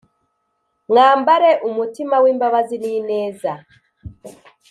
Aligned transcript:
mwambare 0.89 1.49
umutima 1.69 2.15
w’imbabazi 2.23 2.75
n’ineza 2.83 3.53